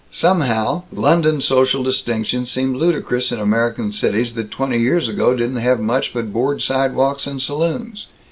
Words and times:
Somehow, 0.11 0.81
London 0.91 1.41
social 1.41 1.83
distinctions 1.83 2.49
seem 2.49 2.73
ludicrous 2.73 3.31
in 3.31 3.39
American 3.39 3.91
cities 3.91 4.33
that 4.33 4.49
twenty 4.49 4.79
years 4.79 5.07
ago 5.07 5.35
didn't 5.35 5.57
have 5.57 5.79
much 5.79 6.11
but 6.11 6.33
board 6.33 6.63
sidewalks 6.63 7.27
and 7.27 7.39
saloons. 7.39 8.07